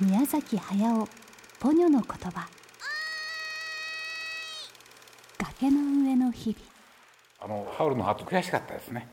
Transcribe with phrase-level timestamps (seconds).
[0.00, 1.08] 宮崎駿
[1.60, 2.48] ポニョの言葉。
[5.38, 7.44] 崖の上の日々。
[7.44, 9.06] あのハウルのハート悔しかったですね。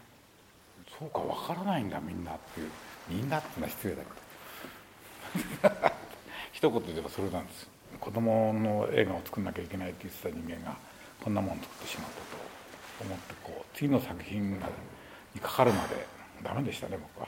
[0.97, 2.71] そうかわからないんだみんなっていう。
[3.10, 4.04] みんなってのは失礼だ
[5.61, 5.92] けど。
[6.54, 7.68] 一言で言えばそれなんです。
[8.00, 10.77] 子供の映画を作んなきゃいけないって言ってた人間が
[11.21, 14.59] こんなもん作ってしまったと思ってこう次の作品に
[15.41, 16.07] かかるまで
[16.41, 17.27] ダメでしたね僕は。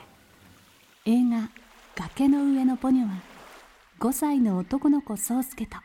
[1.04, 1.50] 映画
[1.94, 3.31] 「崖の上のポニョ」は
[4.02, 5.76] 5歳の男の子宗介と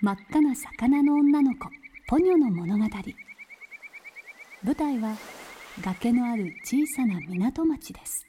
[0.00, 1.68] 真っ赤な魚の女の子
[2.08, 2.84] ポニョの物語。
[4.64, 5.14] 舞台は
[5.80, 8.26] 崖のある小さな港町です。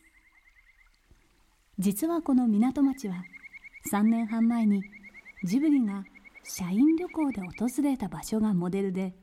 [1.79, 3.23] 実はこの港町は
[3.91, 4.84] 3年半前に
[5.43, 6.03] ジブリが
[6.43, 9.15] 社員旅行で訪れた場所がモデルで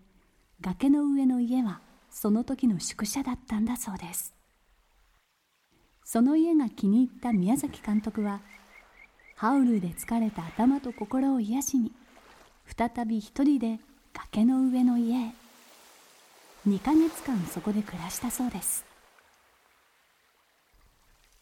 [0.61, 1.81] 崖の上の家は
[2.11, 4.35] その時の宿舎だったんだそうです。
[6.03, 8.41] その家が気に入った宮崎監督は
[9.43, 11.91] ハウルで疲れた頭と心を癒しに
[12.79, 13.81] 再び一人で
[14.13, 15.33] 崖の上の家へ。
[16.69, 18.85] 2ヶ月間そこで暮らしたそうです。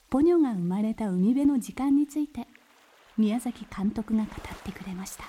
[0.08, 2.46] ポニョが生まれた海辺の時間について
[3.18, 5.24] 宮崎監督が語ってくれました。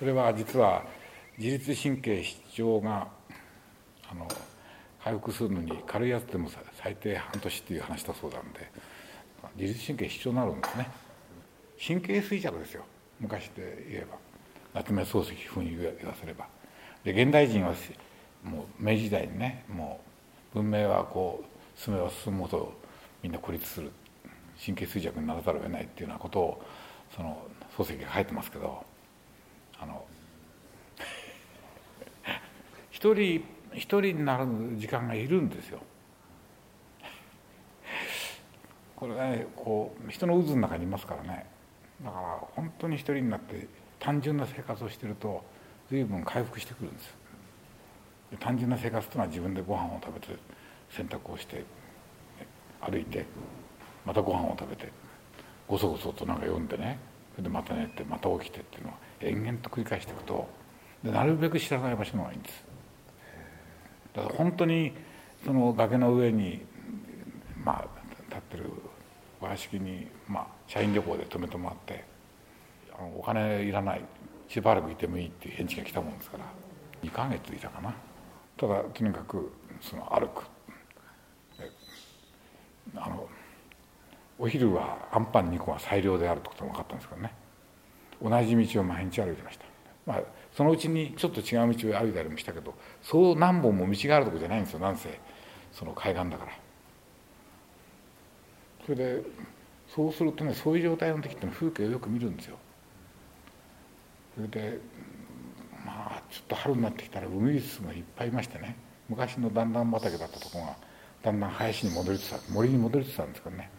[0.00, 0.82] それは実は
[1.38, 3.14] 自律神経失調が
[4.10, 4.28] あの
[5.02, 6.48] 回復するのに軽いやつでも
[6.82, 8.70] 最低半年っていう話だそうなんで
[9.56, 10.90] 自律神経失調になるんですね。
[11.86, 12.84] 神経衰弱ですよ。
[13.20, 14.18] 昔で言えば。
[14.74, 16.46] 夏目漱石風に言わせれば。
[17.04, 17.74] で現代人は
[18.42, 20.00] もう明治時代にねも
[20.54, 22.72] う文明はこう進めば進むほど
[23.22, 23.90] みんな孤立する。
[24.64, 26.62] 神経衰弱にならざるを得ないっていうようなことを
[27.14, 27.42] その
[27.76, 28.84] 漱石が書いてますけど
[29.78, 30.04] あの
[32.90, 33.44] 一人
[33.76, 34.46] 一人になる
[34.76, 35.80] 時間がいるんですよ。
[38.96, 41.46] これねこう人の渦の中にいますからね。
[42.02, 43.68] だから本当に一人になって
[43.98, 45.44] 単純な生活をしてると
[45.88, 47.14] 随分回復してくるんです。
[48.40, 50.34] 単純な生活というのは自分でご飯を食べて
[50.90, 51.64] 洗濯をして
[52.80, 53.24] 歩いて
[54.04, 54.90] またご飯を食べて
[55.68, 56.98] ごそごそとなんか読んでね。
[57.32, 60.48] それでまた寝てまた起きてっていうのは延々と繰り返していくと
[61.04, 62.75] でなるべく知らない場所の方がいいんです。
[64.16, 64.92] だから本当に
[65.44, 66.64] その崖の上に
[67.62, 67.84] まあ
[68.28, 68.64] 立ってる
[69.40, 72.04] 和屋敷に、まあ、社員旅行で泊めてもらって
[72.98, 74.02] あのお金いらない
[74.48, 76.44] しばらくいてもいいっていう返事が来たもんですから
[77.02, 77.94] 2ヶ月いたかな。
[78.56, 80.44] ただとにかくその歩く。
[82.94, 83.28] あの
[84.38, 87.32] お昼はあんパン2個が最良であるってことが分かったんですけどね。
[88.22, 89.64] 同じ道を毎日歩いてました、
[90.06, 90.22] まあ、
[90.56, 95.20] そのうちにちょっと違う道を歩いたりもしたけどそう何本も道があるとこじゃないんですよなんせ。
[95.72, 96.52] その海岸だから。
[98.86, 99.22] それで
[99.94, 102.56] そうするとねそういう状態の時って風景をよく見るんですよ。
[104.34, 104.78] それで
[105.84, 108.76] まあちょっと春になってきたらウグイスがいっぱいいましてね。
[109.10, 110.76] 昔の段々畑だったとこが
[111.22, 113.70] だんだん林に戻りつつ森に戻りつつあるんですけどね。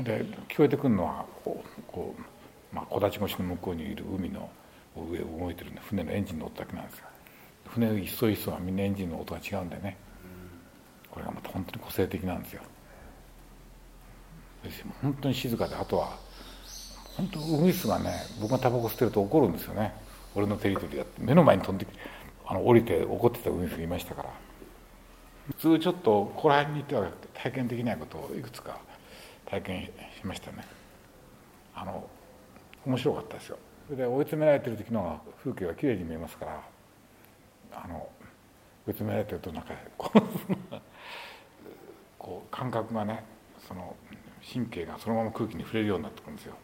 [0.00, 2.22] で聞こえてくるのはこうこう、
[2.72, 4.50] まあ、木立越しの向こうにいる海の
[4.96, 7.08] 上を動いてるんで船のエンジンの音だけなんですが
[7.68, 9.96] 船一層一層はみんなエンジンの音が違うんでね。
[11.10, 12.62] これがまた本当に個性的なんですよ。
[15.02, 16.16] 本当に静かであとは
[17.16, 19.92] 本当ウグイスがね僕がタバコ吸ってると怒るんですよね。
[20.34, 21.20] 俺のテリトリーだって。
[21.20, 21.86] 目の前に飛んで
[22.46, 24.30] あの降りて怒ってたウグイスがいましたから。
[25.48, 28.78] 普通ちょっとここら辺に行っては体験できないことをいくつか
[29.46, 29.90] 体験し
[30.24, 30.64] ましたね。
[31.74, 32.08] あの
[32.86, 33.58] 面白かったですよ。
[33.86, 36.62] それで追い詰められてる時の風景がきれいに見えますから
[37.72, 38.08] あの
[38.86, 40.20] 追い詰められてるとなんかこう
[42.18, 43.24] こう感覚がね
[43.66, 43.96] その
[44.52, 46.54] 神経がそのまま空気に触れるようになってくるんですよ。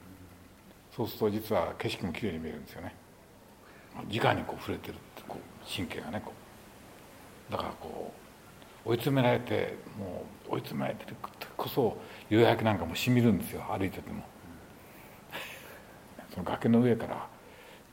[0.94, 2.94] そうすると実は景色もきれいに見えるんですよね。
[4.08, 4.94] 直にこう触れてる
[5.26, 6.32] こう神経がねこ
[7.48, 7.52] う。
[7.52, 8.12] だからこ
[8.84, 11.16] う追い詰められてもう追い詰められてる
[11.56, 11.96] こそ
[12.28, 13.62] 夕焼けなんかもしみるんですよ。
[13.62, 14.22] 歩いてても。
[16.34, 17.28] その崖の上から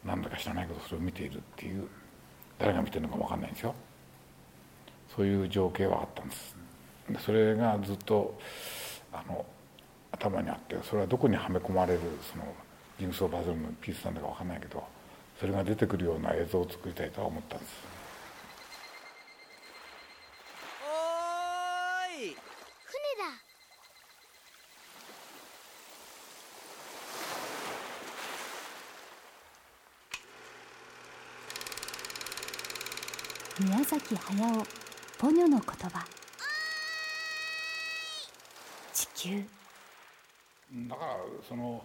[0.04, 1.88] 何だか知らないけどそれを見ているっていう
[2.58, 3.76] 誰が見てるのか分かんないんですよ。
[5.16, 6.56] そういう情景はあったんです。
[7.10, 8.38] でそれがずっと
[9.14, 9.46] あの
[10.12, 12.00] 頭にあってそれはどこにはめ込まれる
[12.32, 12.46] その
[13.00, 14.84] ジグソーパズルのピースなんだか分かんないけど
[15.40, 17.72] それが出てくるような映像を作りたいとは思ったんです
[20.84, 23.42] おーい船だ
[33.64, 34.66] 宮崎駿
[35.20, 36.04] ポニョの言葉。
[38.92, 39.44] 地球。
[40.90, 41.18] だから
[41.48, 41.84] その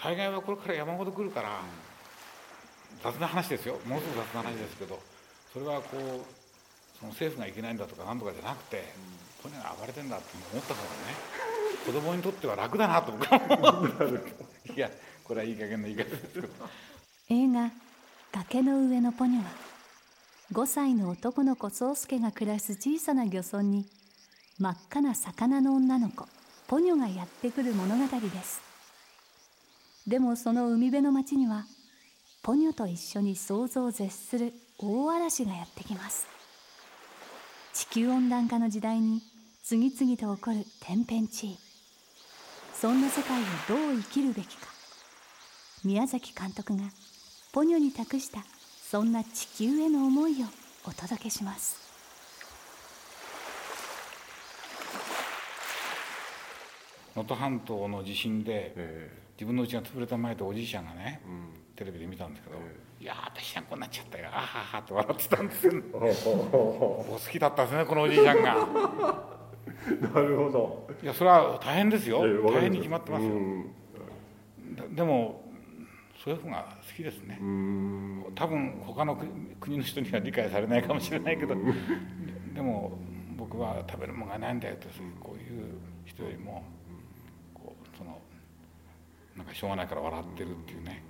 [0.00, 1.60] 災害はこれから山ほど来るから
[3.02, 3.78] 雑な話ですよ。
[3.84, 4.98] ものすごく雑な話ですけど
[5.52, 8.84] それはこうその政府がいけないんだとか何とかじゃなくて
[9.42, 11.14] ポニョが暴れてんだって思った方がね
[11.84, 14.24] 子供にとっては楽だなと僕は思う。
[14.74, 14.90] いや
[15.24, 16.48] これはいい加減な言い方ですけど。
[17.28, 17.70] 映画
[18.32, 19.50] 「崖の上のポニョ」は
[20.52, 23.86] 5歳の男の子宗介が暮らす小さな漁村に
[24.58, 26.26] 真っ赤な魚の女の子
[26.68, 28.60] ポニョがやってくる物語です。
[30.06, 31.64] でもその海辺の町には
[32.42, 36.26] ポニョと一緒に想像を絶する大嵐がやってきます。
[37.72, 39.22] 地球温暖化の時代に
[39.64, 41.58] 次々と起こる天変地異。
[42.74, 44.66] そんな世界をどう生きるべきか。
[45.82, 46.82] 宮崎監督が
[47.52, 48.44] ポニョに託した
[48.92, 50.46] そんな地球への思いを
[50.84, 51.80] お届けします。
[57.16, 61.22] 能登半島の地震で、自分の家が潰れた前でおじいちゃんがね、
[61.74, 62.56] テレビで見たんですけど
[63.00, 64.28] 「いや私はこうなっちゃったよ。
[64.30, 65.72] あはは」って笑ってたんですよ。
[66.52, 68.52] お好きだったですねこのおじいちゃんが。
[70.14, 70.86] なるほど。
[71.02, 72.26] いやそれは大変ですよ。
[72.26, 72.54] ええわかります。
[72.56, 73.30] 大変に決まってますよ。
[73.30, 73.72] うん。
[74.76, 75.50] ででも
[76.22, 77.38] そういう方が好きですね。
[77.40, 78.24] うん。
[78.34, 79.30] 多分他の国
[79.60, 81.60] 国の人には理解されないかもしれないけどで
[82.54, 82.98] でも
[83.36, 84.86] 僕は食べるものがないんだよって
[85.20, 86.62] こういう人よりも
[87.54, 88.20] こうその
[89.36, 91.02] なんかしょうがないから笑ってるっていうね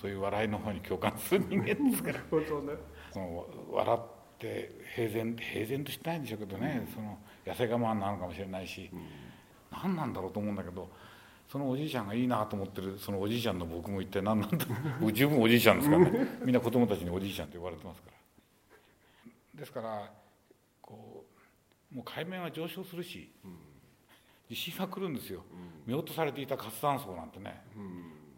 [0.00, 2.20] そういう笑いの方に共感する人間ですから。
[2.30, 2.72] 本当ね。
[3.12, 4.00] その笑っ
[4.38, 8.90] て平然平然としてないんでしょうけどねその痩せ我慢なのかもしれないし
[9.72, 10.88] 何なんだろうと思うんだけど
[11.50, 14.66] そのおじいちゃんがいいなと思ってるそのおじいちゃんの僕も一体何なんだ
[15.00, 16.38] 僕十分おじいちゃんですからね。
[16.44, 19.30] みんな子供たちにおじいちゃんって呼ばれてますから。
[19.58, 20.12] ですから
[20.80, 21.26] こ
[21.92, 23.32] うもう海面は上昇するし
[24.48, 25.42] 地震が来るんですよ。
[25.86, 27.60] 見落とされていた活断層なんてね。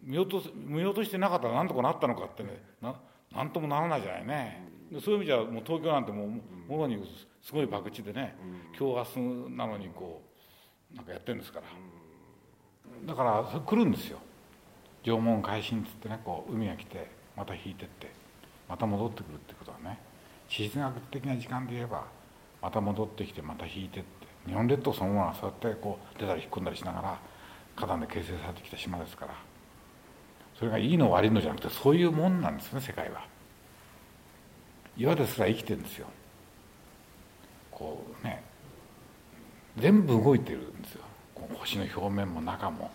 [0.03, 2.63] 見落とす見落としてなかったら何とかなったのかってね。
[2.81, 2.99] な
[3.31, 4.69] なんともならないじゃないね。
[4.91, 6.29] でそういう意味じゃもう東京なんてもう
[6.67, 6.97] もろに
[7.43, 8.35] すごい博打でね
[8.79, 10.23] 今日明日なのにこ
[10.93, 11.67] うなんかやってるんですから
[13.07, 14.19] だから来るんですよ。
[15.05, 18.11] 縄文海進っつってねこう海が来てまた引いてって
[18.69, 19.99] また戻ってくるってことはね。
[20.49, 22.05] 地質学的な時間で言えば
[22.61, 24.23] また戻ってきてまた引いてって。
[24.47, 27.19] 日本列島そのものはそうやってこう出たり引っ込んだりしながら
[27.77, 29.35] 火山で形成されてきた島ですから。
[30.59, 33.25] それがいいの悪いのじゃなくてそういうもんなんですね世界は。
[34.97, 36.07] 岩ですら生きてるんですよ。
[37.71, 38.43] こうね
[39.79, 41.05] 全部動いてるんですよ。
[41.55, 42.91] 星の表面も中も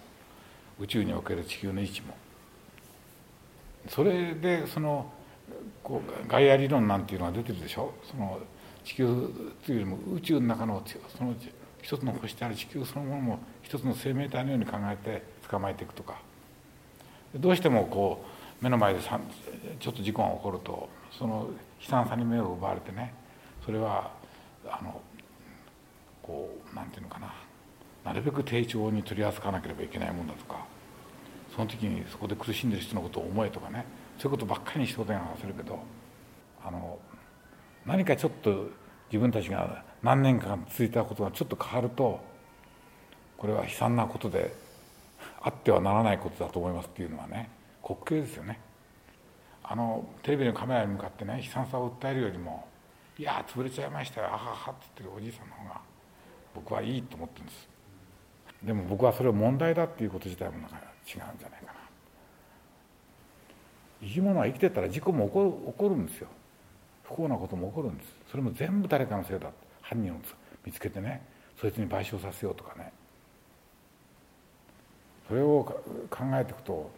[0.80, 2.16] 宇宙における地球の位置も。
[3.90, 5.12] それでその
[5.84, 7.94] こうガイア理論なんていうのが出てるでしょ？
[8.10, 8.40] その
[8.84, 9.06] 地球
[9.66, 10.84] というよりも宇宙の中の
[11.18, 11.34] その
[11.82, 16.20] 一つの星である地球そのものも一つの生命体のように考えて捕まえていくとか。
[17.36, 18.26] どうしてもこ
[18.62, 19.20] う目の前でさ
[19.80, 21.50] ちょっと事故が起こるとその
[21.82, 23.14] 悲惨さに目を奪われてね
[23.66, 24.12] それは
[24.66, 25.02] あの
[26.24, 27.34] こうなんていうのかな。
[28.08, 30.66] なるべく丁重に取り扱わなければいけないもんだとか
[31.54, 33.86] その時にそこで苦しんでる人のことを思えとかね
[34.18, 35.78] そういうことばっかりに仕事がするけど
[36.66, 36.98] あの
[37.86, 38.70] 何かちょっと
[39.12, 42.22] 自分たちが何年間続いたことがちょっと変わると
[43.38, 44.56] これは悲惨なことで
[45.42, 47.50] あってはならないことだと思いますっていうのはね
[47.84, 48.62] 滑稽ですよね。
[49.64, 52.70] あのテレビのカメラに向かってね悲惨さを訴えるよりも
[53.20, 55.82] 「いや潰れちゃいましたよあはは」って言ってるおじいさんの方が
[56.56, 57.77] 僕はいいと思ってるんです。
[58.64, 61.74] でも僕はそれを問題だっていうこと自体もなんか違うんじゃないかな。
[64.02, 66.28] 生き物は生きてたら事故も起こる起こるんですよ。
[67.04, 68.10] 不幸なことも起こるんです。
[68.30, 69.50] それも全部誰かのせいだ
[69.82, 70.18] 犯人を
[70.66, 71.26] 見つけてね
[71.60, 72.92] そいつに賠償させようとかね。
[75.28, 75.64] それを
[76.10, 76.90] 考えていくと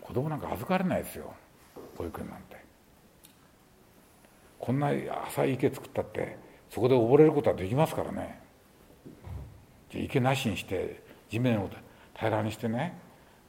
[0.00, 1.32] 子供なんか預かれないですよ。
[1.96, 2.56] 保育園なんて。
[4.58, 4.90] こんな
[5.28, 6.36] 浅い池作ったって
[6.70, 8.41] そこで溺れることはできますからね。
[9.94, 11.70] 池なしにして地面を
[12.14, 12.98] 平らにしてね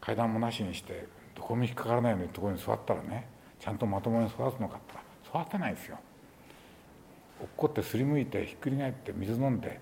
[0.01, 3.27] 階段もなしにしてどこも引っかからないようなところに座ったらね
[3.59, 4.93] ちゃんとまともに育つのかって
[5.27, 5.97] 育てないですよ。
[7.39, 9.79] 落っこってすりむいてひっくり返って水飲んで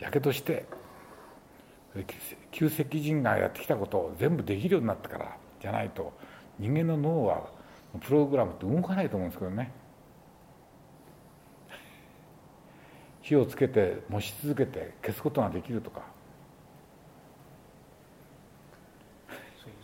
[0.00, 0.66] やけどして
[2.50, 6.12] 旧石人がやってきたことを全部できるようになってからじゃないと
[6.58, 7.48] 人間の脳は
[8.00, 9.72] プログラムって動かないと思うんですけどね。
[13.28, 16.00] 火をつけて燃し続けて消すことができるとか。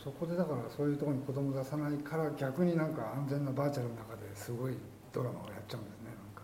[0.02, 4.74] そこでだからそういうところに子供出さないから逆になんか安全なバーチャルの中ですごい
[5.14, 6.42] ドラマをやっちゃうんですねなんか。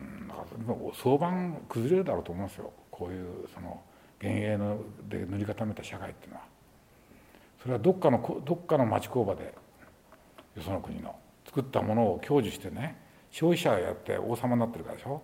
[0.00, 3.80] うんだからもう早晩崩れるだろうと思うんですよこういうその
[4.22, 6.44] 幻影ので塗り固めた社会っていうのは。
[7.62, 9.54] それはどっかのこどっかの町工場で
[10.56, 13.00] よその国の作ったものを享受してね
[13.30, 15.22] 消費者がやって王様になってるからでしょ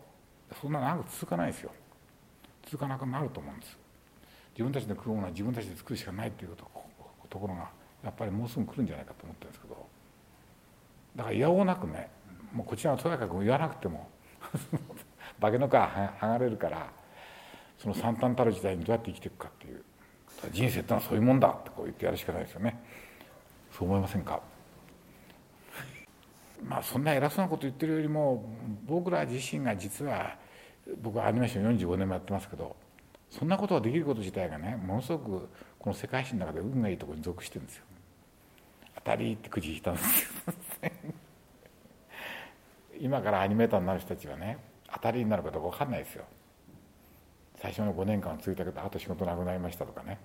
[0.61, 1.71] そんな長く続かないですよ。
[2.65, 3.77] 続かなくなると思うんです。
[4.53, 6.71] 自分たちで食うものは自分たちで作るしかないっていうと
[7.29, 7.71] ところが
[8.03, 9.87] やっぱりもうすぐ来るんじゃないかと思ってるんですけど。
[11.17, 12.09] だからいやおうなくね
[12.53, 14.09] もうこちらはとにかく言わなくても
[15.41, 16.87] 化けの皮剥がれるから
[17.79, 19.85] その惨憺たる時代にどうやって生きていくかっていう。
[20.53, 22.83] 人生ってのはそういうもんだってこう言ってやるしかないですよね。
[23.73, 24.41] そう思いませんか？
[26.63, 28.45] まあそんな偉そうなこと言ってるよりも
[28.87, 30.37] 僕ら自身が実は
[31.01, 32.77] 僕はアニメーション45年もやってますけど
[33.31, 35.49] そんなことができること自体がねものすごく
[35.79, 37.85] この世界史の中で運がいいところに属してるんですよ。
[38.97, 40.29] 当たりってくじ引いたんですよ。
[43.01, 44.59] 今からアニメーターになる人たちはね
[44.93, 46.25] 当たりになるかどうか分かんないですよ。
[47.57, 50.19] 最初の5年間は続いたけどあと仕事なくなりましたとかね。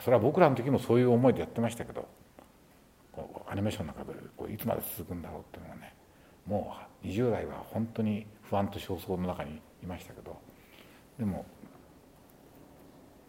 [0.00, 2.08] それは僕らの時もそういう思いでやってましたけど
[3.52, 5.94] アニメーションの中でこういつまで続くんだろうっていうのはね
[6.46, 10.40] もう20代は本当に不安と焦燥の中にいましたけど
[11.18, 11.44] でも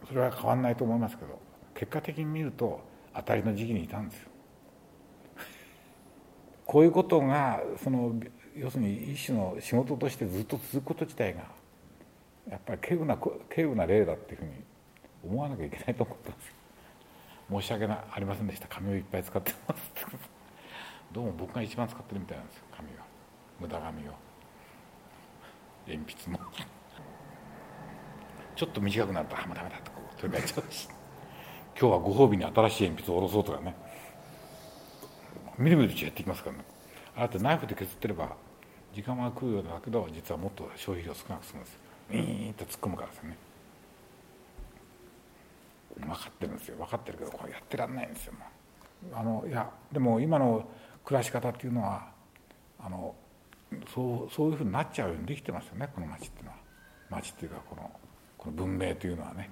[0.08, 1.38] それは変わんないと思いますけど
[1.74, 2.80] 結果的に見ると
[3.14, 4.28] 当たりの時期にいたんですよ。
[6.64, 8.14] こういうことがその
[8.56, 11.42] 要するに一種の仕事としてずっと続くこと自体が
[12.48, 14.52] やっぱり稀有な稀有な例だっていうふうに
[15.22, 16.63] 思わなきゃいけないと思ってます
[17.50, 18.68] 申し訳ありませんでした。
[18.68, 19.92] 紙をいっぱい使ってます。
[21.12, 23.04] どうも僕が一番使ってるみたいなんですよ紙が
[23.60, 24.12] 無駄紙を。
[25.86, 26.40] 鉛筆も。
[28.56, 30.88] ちょっと短くなると「あもうダメだ」とこう取り替えちゃうし。
[31.78, 33.74] 今日はご褒美に新しい鉛筆を下ろそうとかね。
[35.58, 36.64] みるみるうちやっていきますからね。
[37.16, 38.34] あなたナイフで削ってれば
[38.92, 41.80] 時間は食うようだけど実はもっと消費量少なく済むんですよ。
[42.10, 43.36] ウィーンと突っ込むからですよね。
[45.98, 46.76] 分かってるんですよ。
[46.76, 48.34] 分かってるけどこれやってらんないんですよ。
[49.12, 50.68] あのいやでも今の
[51.04, 52.08] 暮らし方っていうのは
[52.78, 53.14] あの
[53.94, 55.88] そうそういうふうになっちゃうようにできてますよね。
[55.94, 56.56] この町っていうのは。
[57.10, 57.90] 町っていうかこの
[58.38, 59.50] この文明というのはね。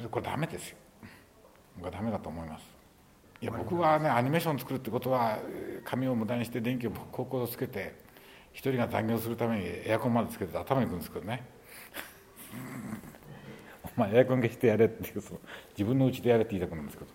[0.00, 0.08] うん。
[0.08, 0.76] これダメですよ。
[1.76, 2.80] 僕はダメだと思います。
[3.42, 5.38] いや僕はねアニメーション作るってことは
[5.84, 7.94] 紙を無駄にして電気を高校をつけて
[8.52, 11.46] 一人が残業するためにエアコンまでつけて頭にくるんですけどね
[13.96, 15.40] お前エアコン消してやれっていうその
[15.70, 17.10] 自分の家でやれって言いたくなるんですけど。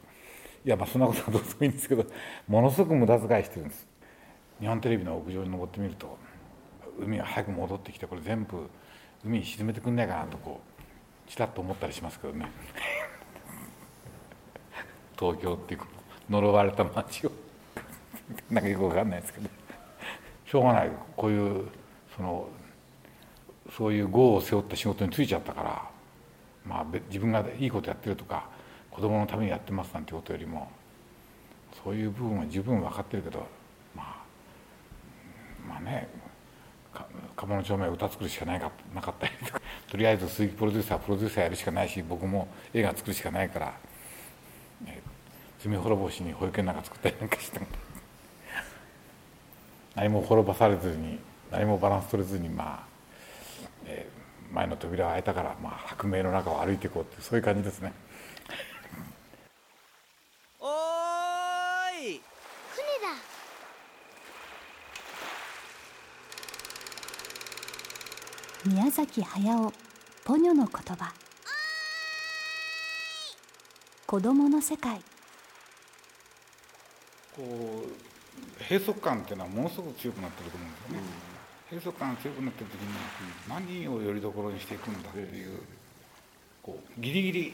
[0.65, 2.04] いやまあそんなことはどうでもいいんですけど
[2.48, 3.88] ものすごく無駄遣いしてるんです。
[4.60, 6.18] 日本テレビの屋上に登ってみると
[7.00, 8.68] 海が早く戻ってきてこれ全部
[9.24, 10.62] 海に沈めてくんないかなとこ
[11.27, 12.48] うちらっと思ったりしますけどね。
[15.20, 15.82] 東京っていう
[16.30, 17.32] 呪われた街を。
[18.50, 19.50] なんかよく分かんないですけど。
[20.48, 20.92] しょうがない。
[21.15, 21.68] こういう
[22.15, 22.48] その
[23.72, 25.89] そういう業を背負った仕事に就いちゃったから
[26.65, 28.48] まあ自分がいいことやってるとか
[28.91, 30.69] 子供のためにやってますなんてことよりも
[31.84, 33.45] そういう部分は十分分かってるけど
[33.95, 34.15] まあ
[35.67, 36.07] まあね
[37.36, 43.74] 鴨の町名歌作るしかないかなかったりとかとりあえず鈴木プロデューサープロデューサーやるしかないし僕も映画作るしかないから、
[45.60, 47.60] 罪滅ぼしに保育園なんか作ったりなんかして
[49.95, 51.19] 何も滅ぼされずに
[51.51, 52.95] 何もバランス取れずにまあ、
[54.56, 57.92] 前の扉を開いたから、まあ、白明の中を歩いていこうってそういう感じですね。
[60.62, 60.70] おー
[62.14, 62.22] い。
[62.72, 62.88] 船
[68.74, 68.76] だ。
[68.82, 69.74] 宮崎駿
[70.24, 71.14] ポニョの言葉。
[74.08, 75.02] 子供の世界。
[77.36, 81.04] こう閉塞感っていうのはものすごく強くなってると思うんですよね、
[81.69, 82.88] 閉塞感が強くなってる時に
[83.50, 85.60] 何をよりどころにしていくんだっていう
[86.62, 87.53] こうギリギリ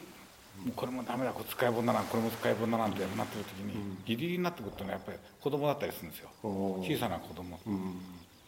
[0.66, 3.74] もうこれもダメだこれ使い物だなこれも使い物だなんてなってる時に
[4.06, 6.30] ギリギリになってくるとねやっぱり子供だったりするんですよ。
[6.44, 7.58] 小さな子供、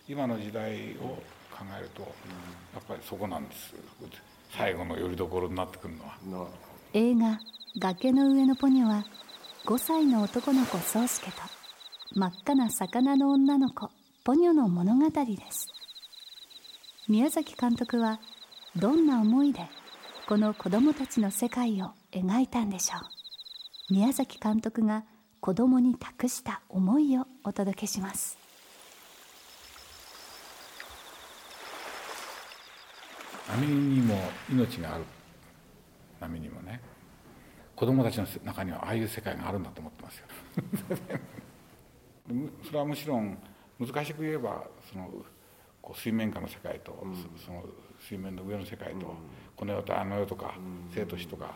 [0.08, 1.18] 今の時代を
[1.50, 2.08] 考えるとや
[2.80, 3.74] っぱりそこなんです。
[4.56, 6.48] 最後のよりどころになってくるのは。
[6.94, 7.40] 映画
[7.80, 9.06] 「崖の上のポニョ」は
[9.66, 11.38] 5歳の男の子宗介と
[12.14, 13.90] 真っ赤な魚の女の子
[14.26, 15.68] ポニョの物語です。
[17.10, 18.22] 宮崎監督は
[18.74, 19.60] どんな思いで
[20.30, 23.00] この子供たちの世界を描いたんでしょ
[23.90, 23.94] う。
[23.94, 25.04] 宮崎監督が
[25.42, 28.38] 子供に託した思いをお届けします。
[33.50, 34.16] 波にも
[34.50, 35.04] 命がある
[36.22, 36.80] 波にもね
[37.76, 40.28] 子供たちの中にはああいう世界があるんだと思ってますよ。
[42.64, 43.38] それはむしろん
[43.80, 45.10] 難しく言えばその
[45.82, 47.64] こう水面下の世界と、うん、その
[48.00, 49.14] 水面の上の世界と、うん、
[49.56, 51.56] この世とあの世とか、うん、生と死とか、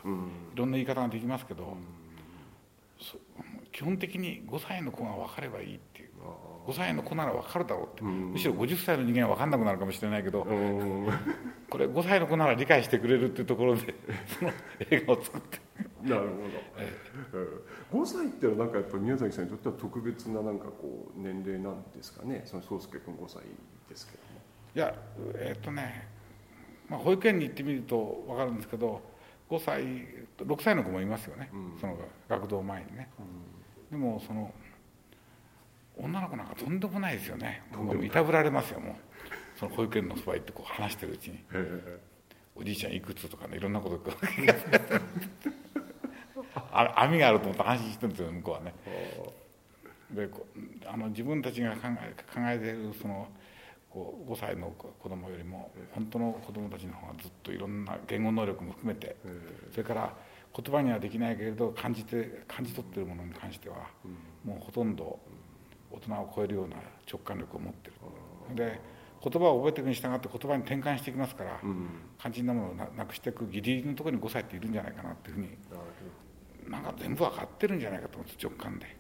[0.54, 1.78] いろんな言い方ができますけど、
[3.72, 6.08] 基本的に5歳の子が分かればいいっていう。
[6.68, 10.44] 5歳の子なら分かるだろうって、むしろ50歳の人間は分かんなくなるかもしれないけど、
[11.70, 13.96] これ5歳の子なら理解してくれるっていうところで
[14.38, 14.52] その
[14.90, 15.60] 映画を作って
[16.04, 16.32] なるほど、
[16.78, 16.94] え
[17.34, 22.44] え、5歳っていうのはなんかやっぱり宮崎さんにとっては特別ななんかこう年齢なんですかね？
[22.46, 23.42] その宗介君5歳
[23.90, 24.40] ですけども。
[24.76, 24.96] いや
[25.36, 26.08] えっ、とね、
[26.90, 29.02] まあ、保育園に行ってみると分かるんですけど
[29.50, 29.84] 5歳
[30.38, 31.98] 6歳の子もいますよね、うん、その
[32.30, 33.10] 学童前にね、
[33.92, 34.54] うん、でもその
[35.98, 37.64] 女の子なんかとんでもないですよね。
[37.74, 38.96] もういたぶられますよもう。
[39.60, 41.40] その保育園のそば行ってこう話してるうちに。
[42.56, 44.12] おじいちゃんいくつとかねいろんなこと
[46.96, 48.74] 網があると思って安心してるんですよ向こうはね。
[50.12, 50.30] で
[50.86, 53.28] あの自分たちが考え考えているその
[53.90, 59.16] こう5歳の子供よりも本当の子供たちの方がずっといろんな言語能力も含めて
[59.72, 60.14] それから
[60.56, 63.88] 言葉にはできないけれど感じて感じ取ってるものに関しては
[64.46, 65.20] もうほとんど
[65.92, 66.78] 大人を超えるような
[67.10, 67.94] 直感力を持ってる。
[68.56, 68.80] で
[69.20, 71.88] 言葉を覚えていくに従って言葉に転換していきますから、うん、
[72.20, 75.50] 肝心なものをなくしていくギリギリのところに5歳っているんじゃないかなっていうふうに
[76.70, 78.98] なんか全部分かってるんじゃないかと思って直感で。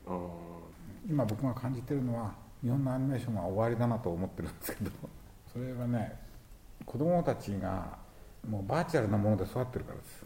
[1.09, 4.91] 今僕が感じてるのは日本のアニメーションは終わりだなと思ってるんですけど
[5.53, 6.19] それはね
[6.85, 7.97] 子供たちが
[8.47, 10.25] もうバーチャルなもので育ってるからです。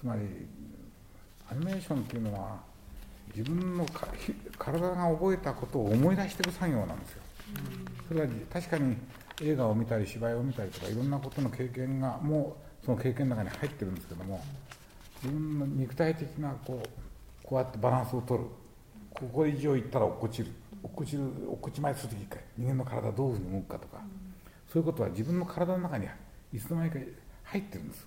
[0.00, 0.22] つまり
[1.50, 2.60] アニメーションっていうのは
[3.34, 3.86] 自分の
[4.58, 7.22] 体が覚えたことを思い出していく作業なんですよ。
[8.08, 8.96] それは確かに
[9.42, 14.42] 映画を見たり芝居を見たりとかいろんなことの経験がもうその経験の中に入ってるんですけども
[15.22, 16.88] 自分の肉体的なこう
[17.42, 18.48] こうやってバランスを取る。
[19.10, 20.52] ここ以上いったら落っこちる。
[20.82, 24.02] 落っこちる落っこちまいする時人間の体どういうふうに動くかとか、
[24.72, 26.06] そういうことは自分の体の中に
[26.52, 26.98] いつの間にか
[27.44, 28.06] 入ってるんです。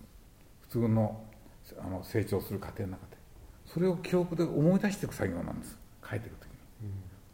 [0.62, 1.24] 普通の
[1.80, 3.18] あの成長する過程の中で。
[3.66, 5.78] それを記憶で思い出していく作業なんです。
[6.10, 6.50] 書いてる時
[6.84, 6.92] に、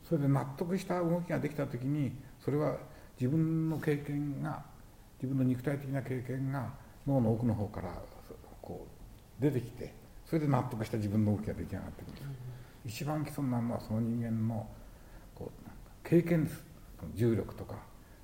[0.07, 2.77] それで納得した動きができた時にそれは
[3.19, 4.63] 自分の経験が
[5.21, 6.71] 自分の肉体的な経験が
[7.07, 7.89] 脳の奥の方から
[8.61, 8.96] こう
[9.39, 9.93] 出てきて
[10.25, 12.13] それで納得した自分の動きが出来上がってくる、
[12.85, 14.67] うん、一番基礎になるのはその人間の
[15.35, 15.69] こう
[16.07, 16.63] 経験です。
[17.13, 17.75] 重力とか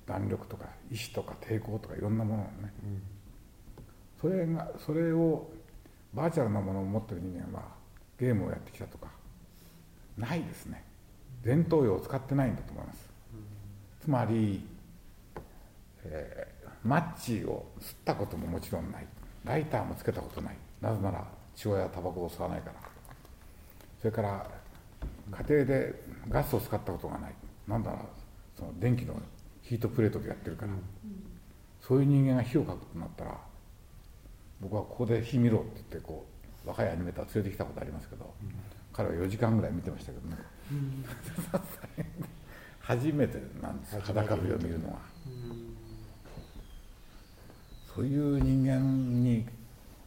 [0.06, 3.02] 弾力とか意志とか抵抗とかいろんなものをね、うん、
[4.20, 5.48] それがそれを
[6.12, 7.64] バーチャルなものを持ってる人間は
[8.18, 9.08] ゲームをやってきたとか
[10.16, 10.84] ないですね。
[11.44, 13.08] 前頭葉を使ってないんだと思います。
[14.00, 14.64] つまり、
[16.04, 19.06] えー、マッチを吸ったことももちろんない。
[19.44, 20.56] ライターもつけたことない。
[20.84, 21.24] なぜなら
[21.56, 22.74] 父親はタバコを吸わないから。
[24.00, 24.50] それから
[25.30, 25.94] 家庭で
[26.28, 27.34] ガスを使ったことがない。
[27.66, 28.00] なんだろう
[28.58, 29.14] その電気の
[29.62, 30.72] ヒートプレートでやってるから、
[31.80, 33.38] そういう人間が火をかくとなったら
[34.60, 36.26] 僕はここで火見ろって言ってこ
[36.64, 38.52] う若いアニメーター連れてきたことありますけど、うん、
[38.92, 40.36] 彼は4時間ぐらい見てましたけどね、
[40.70, 41.04] うん、
[42.80, 45.76] 初めてなんです裸火を見るのは、うん、
[47.94, 49.46] そういう人間に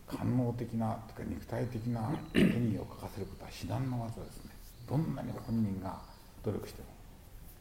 [0.07, 4.51] 官能的なとか肉体的な手にを書かせることは至難の技ですね。
[4.89, 5.99] どんなに本人が
[6.43, 6.87] 努力しても。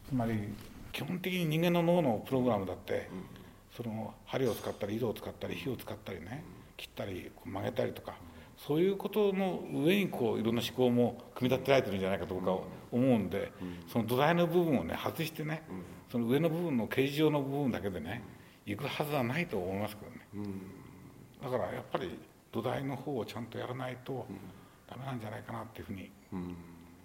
[0.09, 0.55] つまり
[0.93, 3.11] 基本的に人間の脳のプログラムだって、
[3.77, 6.45] その針を使ったり色を使ったり火を使ったりね
[6.77, 8.15] 切ったり曲げたりとか
[8.57, 13.53] そういうことの上にこういろんな思考も組み立てられてるんじゃないかと僕は思うんで、
[13.93, 15.63] その土台の部分をね外してね、
[16.11, 18.23] その上の部分の形状の部分だけでね
[18.65, 20.51] 行くはずはないと思いますけどね、
[21.43, 22.19] だからやっぱり
[22.57, 24.27] 土台の方をちゃんとやらないと
[24.89, 26.11] ダメなんじゃないかなっていうふうに、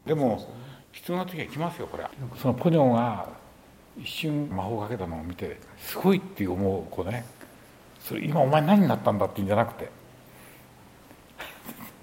[0.05, 0.47] でも
[0.93, 2.11] 必要な時は来ますよこれは。
[2.41, 3.27] そのポニョが
[3.99, 7.25] 一瞬魔法をかけたのを見てすごいって思う子ね。
[7.99, 9.89] それ今お前何になったんだって言うんじゃなくて。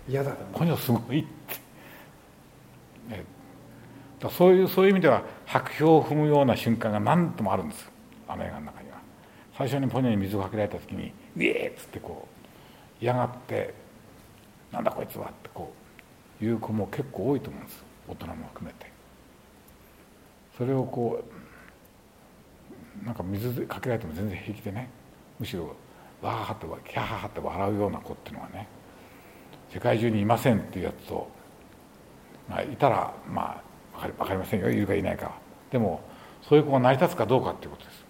[0.06, 1.24] 嫌だこのすごいっ
[3.08, 3.24] て、ね、
[4.30, 7.90] そういうそういう意味では白氷を踏むような瞬間が何ともあるんです。
[8.28, 8.98] あの映画の中には。
[9.56, 12.37] 最初にポニョに水をかけられた時に「イエー!」っつってこう
[13.00, 13.74] 嫌がって
[14.72, 15.72] 「なんだこいつは」ってこ
[16.40, 18.90] う言う子も結構多いと思うんです大人も含めて。
[20.56, 21.22] それをこ
[23.02, 24.90] うなんか水かけられても全然平気でね。
[25.38, 25.76] むしろ
[26.20, 28.66] わーってキャーって笑うような子っていうのはね
[29.72, 31.28] 世界中にいませんっていうやつと、
[32.48, 33.62] まあ、いたらま
[33.94, 34.70] あ分かりませんよ。
[34.70, 35.32] いるかいないか。
[35.70, 36.00] でも
[36.42, 38.04] そういう子が成り立つかどうかっていうことです。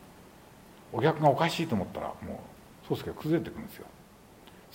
[0.92, 2.40] お客がおかしいと思ったらも
[2.84, 3.86] う宗介が崩れてくるんですよ。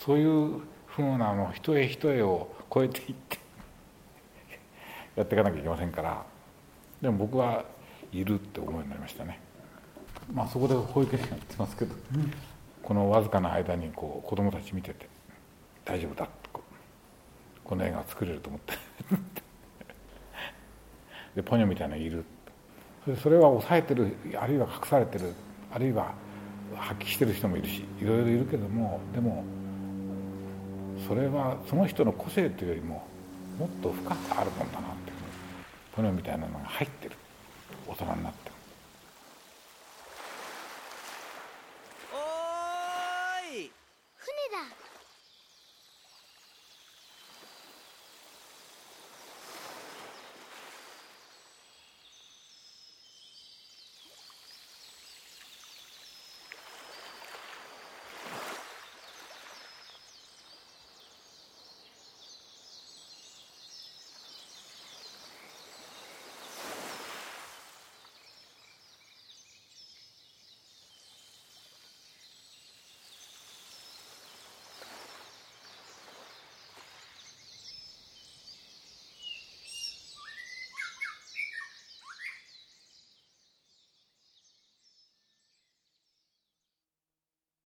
[0.04, 3.38] そういうふうなの一重一重を超えていって
[5.16, 6.26] やっていかなきゃいけませんから
[7.00, 7.64] でも僕は
[8.12, 9.40] いるって思うようになりましたね。
[10.32, 12.32] まあそこで保育園やってますけど、うん、
[12.82, 15.08] このわずかな間にこう子供たち見てて
[15.84, 16.28] 大丈夫だ
[17.64, 18.74] この映画作れると思って。
[21.34, 22.24] でポニョみたいなのいる。
[23.22, 25.34] それは抑えてるあるいは隠されてる
[25.72, 26.14] あるいは
[26.76, 29.44] 発揮してる人もいるしいろいろいるけどもでも
[31.06, 33.06] それはその人の個性というよりも
[33.58, 35.12] もっと深くあるもんだなって
[35.94, 37.16] ポニョみたいなのが入ってる。
[37.86, 38.43] 大人になって。